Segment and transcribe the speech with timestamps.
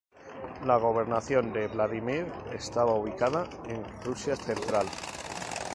[0.65, 4.87] La gobernación de Vladímir estaba ubicada en Rusia central.